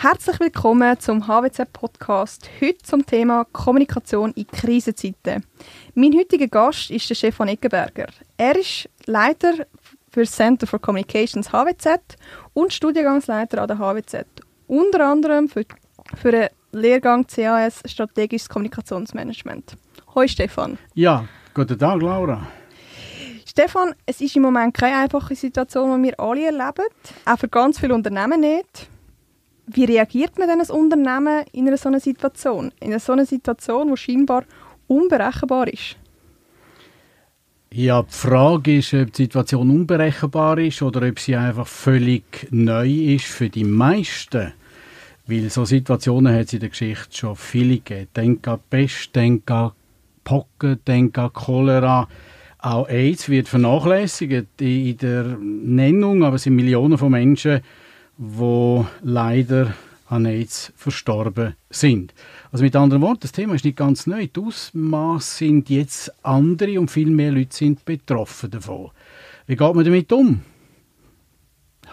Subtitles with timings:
[0.00, 2.48] Herzlich willkommen zum HWZ-Podcast.
[2.60, 5.44] Heute zum Thema Kommunikation in Krisenzeiten.
[5.96, 8.06] Mein heutiger Gast ist der Stefan Eckenberger.
[8.36, 9.54] Er ist Leiter
[10.08, 12.16] für das Center for Communications HWZ
[12.54, 14.24] und Studiengangsleiter an der HWZ.
[14.68, 15.64] Unter anderem für,
[16.14, 19.76] für den Lehrgang CAS Strategisches Kommunikationsmanagement.
[20.14, 20.78] Hoi Stefan.
[20.94, 22.46] Ja, guten Tag Laura.
[23.44, 26.86] Stefan, es ist im Moment keine einfache Situation, die wir alle erleben,
[27.24, 28.88] auch für ganz viele Unternehmen nicht.
[29.70, 32.72] Wie reagiert man denn als Unternehmen in einer solchen Situation?
[32.80, 34.44] In einer solchen Situation, die scheinbar
[34.86, 35.96] unberechenbar ist?
[37.70, 42.88] Ja, die Frage ist, ob die Situation unberechenbar ist oder ob sie einfach völlig neu
[42.88, 44.54] ist für die meisten.
[45.26, 48.08] Weil so Situationen hat es in der Geschichte schon viele gegeben.
[48.16, 49.72] Denk an Pest, denk an
[50.24, 52.08] Pocken, denk an Cholera.
[52.58, 57.60] Auch AIDS wird vernachlässigt in der Nennung, aber es sind Millionen von Menschen,
[58.18, 59.74] die leider
[60.08, 62.14] an AIDS verstorben sind.
[62.50, 64.26] Also mit anderen Worten, das Thema ist nicht ganz neu.
[64.26, 68.90] Die Ausmaße sind jetzt andere und viel mehr Leute sind betroffen davon.
[69.46, 70.40] Wie geht man damit um?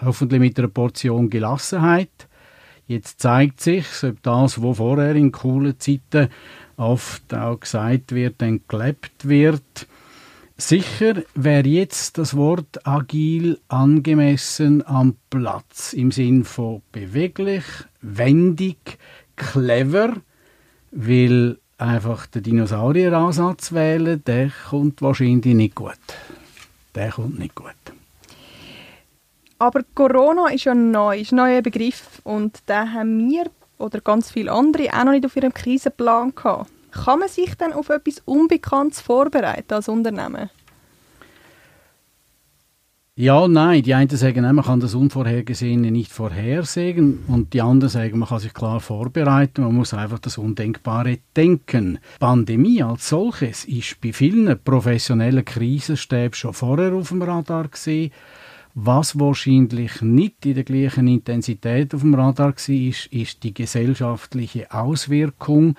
[0.02, 2.28] Hoffentlich mit einer Portion Gelassenheit.
[2.88, 6.30] Jetzt zeigt sich, ob das, was vorher in coolen Zeiten
[6.78, 9.88] oft auch gesagt wird, dann gelebt wird.
[10.58, 17.66] Sicher wäre jetzt das Wort agil angemessen am Platz im Sinn von beweglich,
[18.02, 18.98] wendig,
[19.36, 20.14] clever,
[20.92, 26.00] weil einfach der Dinosaurier-Ansatz wählen, der kommt wahrscheinlich nicht gut.
[26.96, 27.76] Der kommt nicht gut.
[29.60, 34.32] Aber Corona ist ja neu, ist ein neuer Begriff und da haben wir oder ganz
[34.32, 36.72] viele andere auch noch nicht auf ihrem Krisenplan gehabt.
[37.04, 40.50] Kann man sich dann auf etwas Unbekanntes vorbereiten als Unternehmen?
[43.18, 43.82] Ja, nein.
[43.82, 48.40] Die einen sagen, man kann das Unvorhergesehene nicht vorhersehen und die anderen sagen, man kann
[48.40, 52.00] sich klar vorbereiten, man muss einfach das Undenkbare denken.
[52.20, 58.12] Pandemie als solches ist bei vielen professionellen Krisenstäben schon vorher auf dem Radar gesehen.
[58.74, 64.70] Was wahrscheinlich nicht in der gleichen Intensität auf dem Radar war, ist, ist die gesellschaftliche
[64.74, 65.76] Auswirkung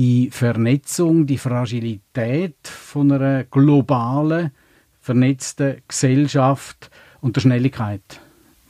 [0.00, 4.50] die Vernetzung, die Fragilität von einer globalen,
[4.98, 6.90] vernetzten Gesellschaft
[7.20, 8.18] und der Schnelligkeit,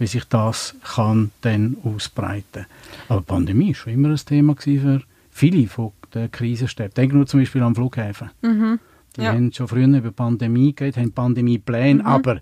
[0.00, 2.66] wie sich das kann dann ausbreiten.
[3.08, 6.94] Aber die Pandemie war schon immer ein Thema für viele von den Krisenstäben.
[6.94, 8.30] Denken wir zum Beispiel an Flughäfen.
[8.42, 8.80] Mhm.
[9.16, 9.32] Die ja.
[9.32, 12.08] haben schon früher über Pandemie geredet, haben Pandemiepläne, mhm.
[12.08, 12.40] aber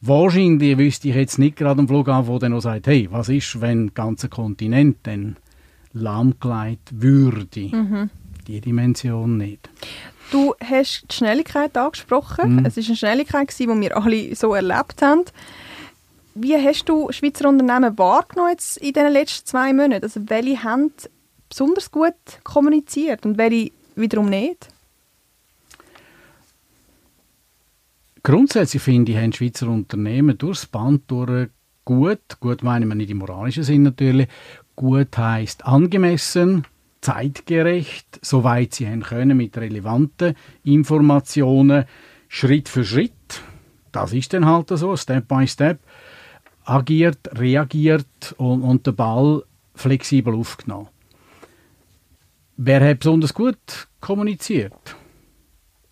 [0.00, 3.60] wahrscheinlich wüsste ich jetzt nicht gerade am Flughafen, wo dann noch sagt, hey, was ist,
[3.60, 5.38] wenn der ganze Kontinent dann
[5.92, 7.68] lahmgelegt würde?
[7.72, 8.10] Mhm.
[8.48, 9.68] Die Dimension nicht.
[10.30, 12.56] Du hast die Schnelligkeit angesprochen.
[12.56, 12.66] Mhm.
[12.66, 15.24] Es war eine Schnelligkeit, die wir alle so erlebt haben.
[16.34, 20.04] Wie hast du Schweizer Unternehmen wahrgenommen in den letzten zwei Monaten?
[20.04, 20.92] Also welche haben
[21.48, 24.68] besonders gut kommuniziert und welche wiederum nicht?
[28.22, 31.48] Grundsätzlich finde ich, haben Schweizer Unternehmen durchs Band durch
[31.84, 34.28] gut, gut meinen wir nicht im moralischen Sinn natürlich,
[34.76, 36.66] gut heißt angemessen,
[37.00, 41.84] zeitgerecht, soweit sie haben können, mit relevanten Informationen,
[42.28, 43.42] Schritt für Schritt,
[43.92, 45.80] das ist dann halt so, Step by Step,
[46.64, 49.42] agiert, reagiert und, und den Ball
[49.74, 50.88] flexibel aufgenommen.
[52.56, 54.96] Wer hat besonders gut kommuniziert?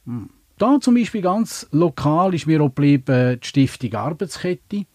[0.04, 0.30] Hm.
[0.58, 4.60] Da zum Beispiel ganz lokal ist mir auch geblieben die Stiftung Arbeitskette.
[4.70, 4.86] Die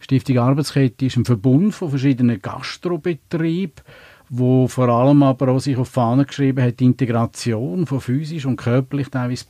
[0.00, 3.84] Stiftung Arbeitskette ist ein Verbund von verschiedenen Gastrobetrieben,
[4.32, 8.46] wo vor allem aber auch sich auf die Fahne geschrieben hat, die Integration von physisch
[8.46, 9.44] und körperlich teilweise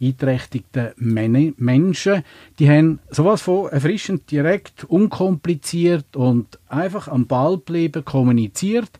[0.00, 2.22] beeinträchtigten Menschen.
[2.58, 8.90] Die haben sowas von erfrischend, direkt, unkompliziert und einfach am Ball geblieben, kommuniziert,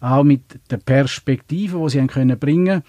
[0.00, 2.82] auch mit der Perspektive, die sie haben können bringen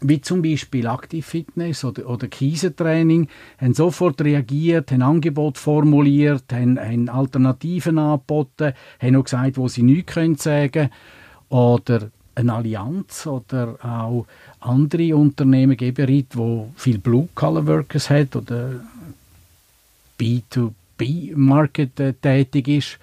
[0.00, 7.08] wie zum Beispiel Aktivfitness oder, oder Kiesentraining, haben sofort reagiert, haben Angebot formuliert, haben, haben
[7.08, 10.90] Alternativen angeboten, haben auch gesagt, wo sie nichts können sagen
[11.48, 14.26] oder eine Allianz oder auch
[14.60, 18.80] andere Unternehmen, Geberit, wo viel Blue-Collar-Workers hat oder
[20.20, 22.98] B2B-Market äh, tätig ist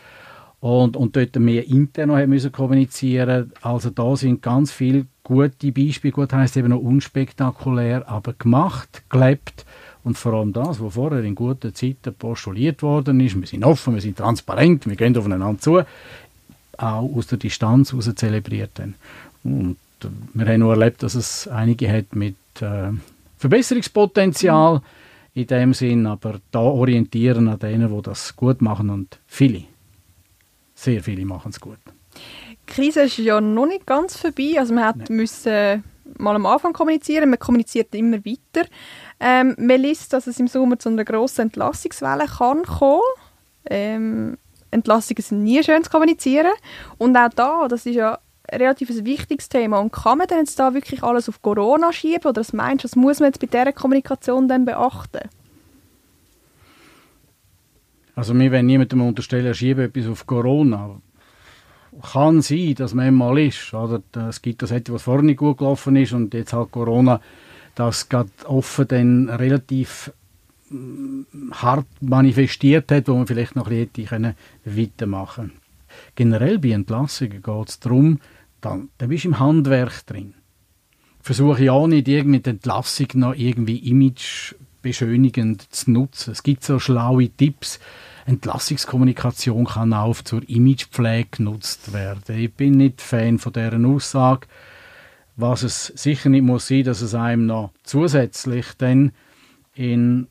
[0.60, 3.52] und, und dort mehr intern noch müssen kommunizieren.
[3.62, 9.66] Also da sind ganz viele gute Beispiele, gut heisst eben noch unspektakulär, aber gemacht, gelebt
[10.04, 13.94] und vor allem das, was vorher in guten Zeiten postuliert worden ist, wir sind offen,
[13.94, 15.82] wir sind transparent, wir gehen aufeinander zu,
[16.78, 18.96] auch aus der Distanz heraus zelebriert haben.
[19.44, 19.78] Und
[20.34, 22.92] wir haben nur erlebt, dass es einige hat mit äh,
[23.38, 24.82] Verbesserungspotenzial
[25.34, 29.64] in dem Sinn, aber da orientieren an denen, die das gut machen und viele
[30.84, 31.80] sehr viele machen es gut.
[32.68, 34.56] Die Krise ist ja noch nicht ganz vorbei.
[34.58, 35.84] Also man hat müssen
[36.18, 38.68] mal am Anfang kommunizieren, man kommuniziert immer weiter.
[39.20, 43.02] Ähm, man liest, dass es im Sommer zu einer grossen Entlassungswelle kann kommen.
[43.66, 44.38] Ähm,
[44.72, 46.52] Entlassungen sind nie schön zu kommunizieren.
[46.98, 48.20] Und auch da, das ist ja
[48.50, 49.80] ein relativ wichtiges Thema.
[49.80, 52.30] Und kann man denn jetzt da wirklich alles auf Corona schieben?
[52.30, 55.30] Oder was meinst du, was muss man jetzt bei dieser Kommunikation dann beachten?
[58.16, 61.02] Also wir wollen niemandem unterstellen, er schiebe etwas auf Corona.
[62.02, 63.74] Kann sein, dass man mal ist.
[63.74, 67.22] Oder es gibt das etwas, was nicht gut gelaufen ist und jetzt halt Corona,
[67.76, 70.12] das gerade offen dann relativ
[70.70, 74.36] mm, hart manifestiert hat, wo man vielleicht noch ein bisschen
[74.66, 75.64] weitermachen können.
[76.16, 78.20] Generell bei Entlassungen geht es darum,
[78.62, 80.36] dann, dann bist du im Handwerk drin.
[81.22, 86.32] Versuche auch nicht die Entlassung noch irgendwie imagebeschönigend zu nutzen.
[86.32, 87.80] Es gibt so schlaue Tipps.
[88.26, 92.38] Entlassungskommunikation kann auch zur Imagepflege genutzt werden.
[92.38, 94.48] Ich bin nicht Fan von deren Aussage.
[95.36, 99.12] Was es sicher nicht muss sein, dass es einem noch zusätzlich dann
[99.74, 100.28] in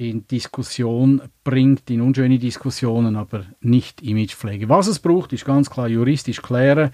[0.00, 4.70] in Diskussion bringt, in unschöne Diskussionen, aber nicht Imagepflege.
[4.70, 6.90] Was es braucht, ist ganz klar juristisch klären.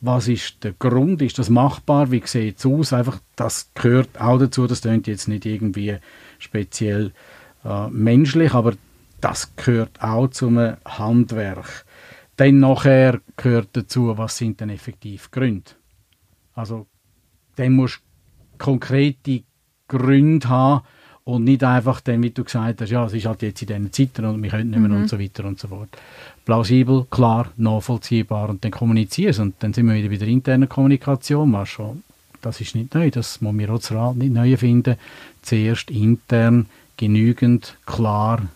[0.00, 1.22] Was ist der Grund?
[1.22, 2.10] Ist das machbar?
[2.10, 2.92] Wie sieht es aus?
[2.92, 4.66] Einfach, das gehört auch dazu.
[4.66, 5.98] Das klingt jetzt nicht irgendwie
[6.40, 7.12] speziell
[7.64, 8.72] äh, menschlich, aber
[9.20, 11.84] das gehört auch zum Handwerk.
[12.36, 15.72] Dann nachher gehört dazu, was sind denn effektiv Gründe?
[16.54, 16.86] Also,
[17.56, 19.42] dann musst du konkrete
[19.88, 20.82] Gründe haben,
[21.28, 23.92] und nicht einfach dann, wie du gesagt hast, ja, es ist halt jetzt in diesen
[23.92, 25.02] Zeiten und wir können nicht mehr mhm.
[25.02, 25.90] und so weiter und so fort.
[26.46, 31.52] Plausibel, klar, nachvollziehbar und dann kommunizieren und dann sind wir wieder bei der internen Kommunikation,
[31.52, 32.02] was schon,
[32.40, 34.96] das ist nicht neu, das muss wir als Rat nicht neu finden.
[35.42, 36.64] Zuerst intern
[36.96, 38.48] genügend, klar,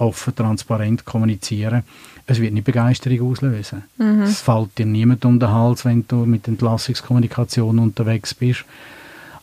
[0.00, 1.82] offen, transparent kommunizieren.
[2.26, 3.84] Es wird nicht Begeisterung auslösen.
[3.98, 4.22] Mhm.
[4.22, 8.64] Es fällt dir niemand um den Hals, wenn du mit Entlassungskommunikation unterwegs bist.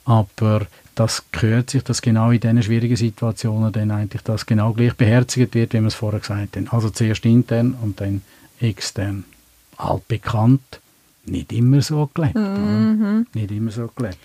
[0.06, 4.95] Aber das gehört sich, dass genau in diesen schwierigen Situationen dann eigentlich das genau gleich
[4.95, 6.69] beherzigt wird, wie wir es vorher gesagt haben.
[6.69, 8.21] Also zuerst intern und dann
[8.59, 9.25] extern.
[9.77, 10.80] Altbekannt,
[11.25, 12.36] nicht immer so gelebt.
[12.36, 13.27] Mhm.
[13.33, 14.18] Nicht immer so gelebt.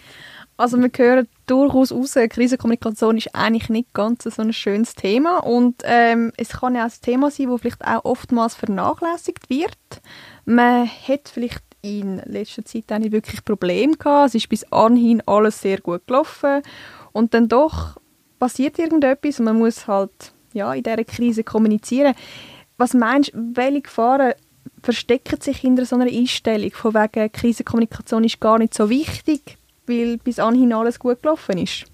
[0.56, 5.82] Also wir hören durchaus raus, Krisenkommunikation ist eigentlich nicht ganz so ein schönes Thema und
[5.84, 9.76] ähm, es kann ja auch ein Thema sein, das vielleicht auch oftmals vernachlässigt wird.
[10.44, 14.28] Man hat vielleicht in letzter Zeit auch nicht wirklich Probleme gehabt.
[14.28, 16.62] Es ist bis anhin alles sehr gut gelaufen.
[17.12, 17.96] Und dann doch
[18.38, 22.14] passiert irgendetwas und man muss halt ja, in dieser Krise kommunizieren.
[22.78, 24.32] Was meinst du, welche Gefahren
[24.82, 30.18] verstecken sich hinter so einer Einstellung von wegen Krisenkommunikation ist gar nicht so wichtig, weil
[30.18, 31.84] bis anhin alles gut gelaufen ist?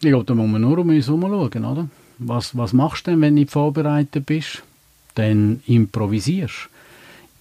[0.00, 1.88] Ich glaube, da muss man nur um uns herum schauen, oder?
[2.18, 4.62] Was, was machst du denn, wenn du nicht vorbereitet bist?
[5.14, 6.68] Dann improvisierst.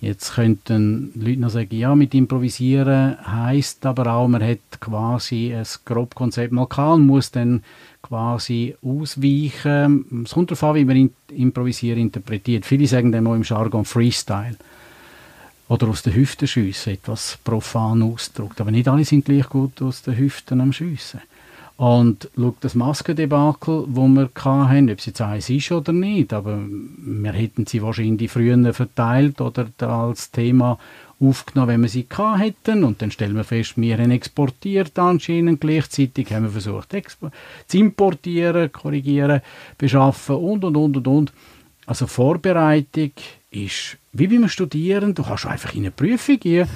[0.02, 5.66] Jetzt könnten Leute noch sagen, ja, mit Improvisieren heißt aber auch, man hat quasi ein
[5.86, 7.64] grob Konzept mal gehabt und muss dann
[8.02, 10.24] quasi ausweichen.
[10.26, 12.66] Es kommt darauf an, wie man Improvisieren interpretiert.
[12.66, 14.56] Viele sagen dann auch im Jargon Freestyle
[15.72, 18.60] oder aus der Hüfte schiessen, etwas profan ausgedrückt.
[18.60, 21.22] Aber nicht alle sind gleich gut aus den Hüften am Schiessen.
[21.78, 26.60] Und schau das Maskendebakel, das wir hatten, ob es jetzt eins ist oder nicht, aber
[26.60, 30.78] wir hätten sie wahrscheinlich früher verteilt oder als Thema
[31.22, 32.06] aufgenommen, wenn wir sie
[32.38, 32.84] hätten.
[32.84, 35.62] Und dann stellen wir fest, wir haben exportiert anscheinend.
[35.62, 36.94] Gleichzeitig haben wir versucht,
[37.68, 39.40] zu importieren, korrigieren,
[39.78, 41.34] beschaffen und, und, und, und, und.
[41.86, 43.12] Also Vorbereitung
[43.52, 45.16] ist wie beim Studieren.
[45.16, 46.68] Du kannst einfach in eine Prüfung gehen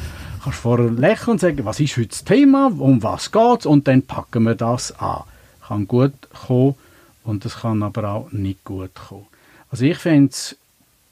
[0.46, 3.88] kannst vorher lächeln und sagen, was ist heute das Thema, um was geht es und
[3.88, 5.24] dann packen wir das an.
[5.68, 6.13] Kann gut
[6.46, 6.75] kommen
[7.24, 9.25] und es kann aber auch nicht gut kommen.
[9.72, 10.56] Also ich fände es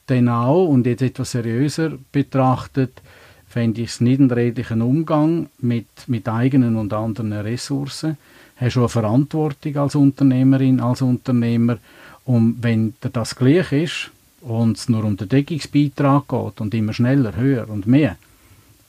[0.05, 3.01] dann auch, und jetzt etwas seriöser betrachtet,
[3.47, 8.17] fände ich es nicht einen redlichen Umgang mit, mit eigenen und anderen Ressourcen.
[8.59, 11.79] Du hast schon eine Verantwortung als Unternehmerin, als Unternehmer.
[12.25, 14.11] Und wenn dir das gleich ist
[14.43, 18.17] und es nur um den Deckungsbeitrag geht und immer schneller, höher und mehr,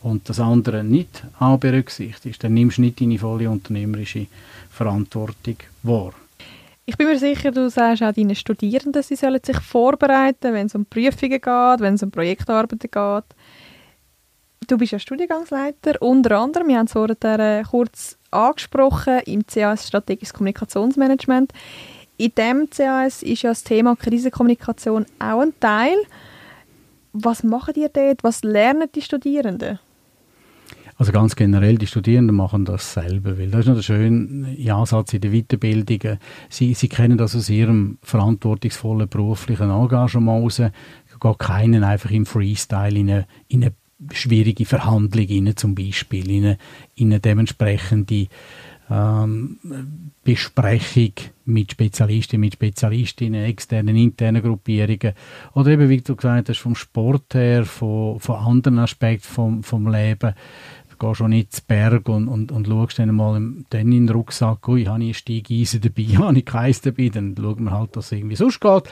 [0.05, 4.27] und das andere nicht auch berücksichtigst, dann nimmst du nicht deine volle unternehmerische
[4.71, 6.13] Verantwortung wahr.
[6.85, 10.75] Ich bin mir sicher, du sagst auch deinen Studierenden, sie sollen sich vorbereiten, wenn es
[10.75, 13.25] um Prüfungen geht, wenn es um Projektarbeiten geht.
[14.67, 20.35] Du bist ja Studiengangsleiter, unter anderem, wir haben es vorhin kurz angesprochen, im CAS Strategisches
[20.35, 21.53] Kommunikationsmanagement.
[22.17, 25.97] In dem CAS ist ja das Thema Krisenkommunikation auch ein Teil.
[27.13, 28.23] Was machen die dort?
[28.23, 29.81] Was lernen die Studierenden?
[30.97, 35.13] Also ganz generell, die Studierenden machen das selber, weil das ist noch der schöne Ansatz
[35.13, 36.19] in der Weiterbildung.
[36.49, 40.63] Sie, sie kennen das aus ihrem verantwortungsvollen beruflichen Engagement raus.
[41.21, 43.73] geht keinen einfach im Freestyle in eine, in eine
[44.13, 46.59] schwierige Verhandlung rein, zum Beispiel, in eine,
[46.95, 48.29] in eine dementsprechende
[48.91, 49.59] ähm,
[50.23, 51.13] Besprechung
[51.45, 55.15] mit Spezialisten, mit Spezialistinnen, externen, internen Gruppierungen
[55.55, 59.91] oder eben, wie du gesagt hast, vom Sport her, von, von anderen Aspekten vom, vom
[59.91, 60.35] Leben.
[60.91, 64.07] Du gehst schon nicht zu Berg und, und, und schaust dann mal im, dann in
[64.07, 67.73] den Rucksack, ui, habe ich ein Steigeisen dabei, habe ich keins dabei, dann schauen wir
[67.73, 68.85] halt, dass es irgendwie sonst geht.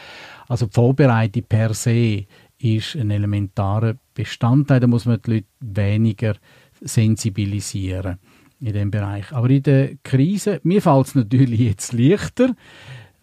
[0.48, 2.26] Also die Vorbereitung per se
[2.58, 6.36] ist ein elementarer Bestandteil, da muss man die Leute weniger
[6.80, 8.18] sensibilisieren
[8.62, 9.30] in dem Bereich.
[9.32, 12.54] Aber in der Krise, mir fällt es natürlich jetzt leichter,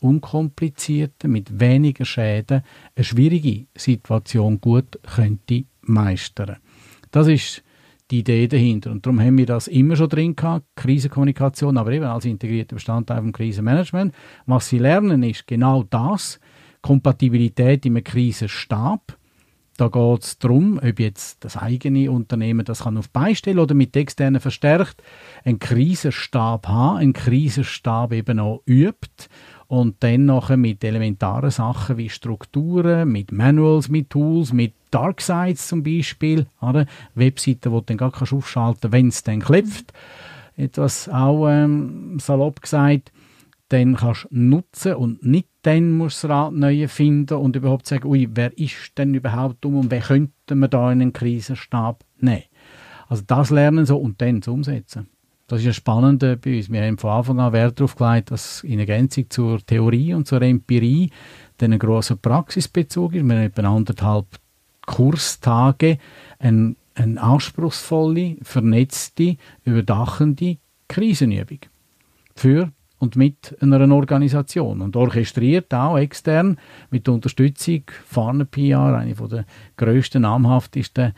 [0.00, 2.62] unkomplizierter, mit weniger Schäden
[2.94, 6.56] eine schwierige Situation gut könnte meistern.
[7.10, 7.62] Das ist
[8.10, 8.90] die Idee dahinter.
[8.90, 13.18] Und darum haben wir das immer schon drin gehabt, Krisenkommunikation, aber eben als integrierter Bestandteil
[13.18, 14.14] vom Krisenmanagement.
[14.46, 16.40] Was sie lernen, ist genau das,
[16.82, 19.16] Kompatibilität im Krisenstab.
[19.76, 23.94] Da geht es darum, ob jetzt das eigene Unternehmen das kann auf beistellen oder mit
[23.94, 25.02] externen verstärkt
[25.44, 29.28] einen Krisenstab haben, einen Krisenstab eben auch übt
[29.68, 35.82] und dann nachher mit elementaren Sachen wie Strukturen, mit Manuals, mit Tools, mit Darksides zum
[35.82, 36.86] Beispiel, oder?
[37.14, 39.92] Webseiten, die du dann gar kannst aufschalten wenn es dann klopft.
[40.56, 43.12] Etwas auch ähm, salopp gesagt,
[43.68, 47.88] dann kannst du nutzen und nicht dann musst du das Rad neu finden und überhaupt
[47.88, 52.04] sagen, ui, wer ist denn überhaupt um und wer könnte man da in einen Krisenstab
[52.18, 52.44] nehmen.
[53.08, 55.08] Also das lernen so und dann zu umsetzen.
[55.48, 56.70] Das ist ja spannend bei uns.
[56.70, 60.42] Wir haben von Anfang an Wert darauf gelegt, dass in Ergänzung zur Theorie und zur
[60.42, 61.10] Empirie
[61.58, 63.24] dann ein grosser Praxisbezug ist.
[63.24, 64.26] Wir haben etwa anderthalb
[64.86, 65.98] Kurstage,
[66.38, 70.58] eine, eine anspruchsvolle, vernetzte, überdachende
[70.88, 71.58] Krisenübung
[72.36, 76.58] für und mit einer Organisation und orchestriert auch extern
[76.90, 79.44] mit Unterstützung Farne PR, eine der
[79.76, 81.12] grössten, namhaftesten,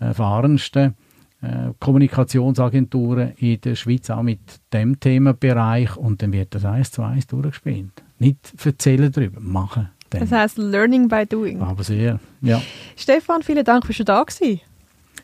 [0.00, 0.94] erfahrensten
[1.40, 4.40] äh, Kommunikationsagenturen in der Schweiz, auch mit
[4.72, 8.02] dem Themenbereich und dann wird das eins zu eins durchgespielt.
[8.18, 9.90] Nicht erzählen darüber, machen.
[10.10, 10.20] Dann.
[10.20, 11.60] Das heißt Learning by Doing.
[11.60, 12.60] Aber sehr, ja.
[12.96, 14.60] Stefan, vielen Dank, dass du da gewesen.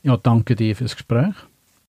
[0.03, 1.35] Ja, danke dir fürs Gespräch.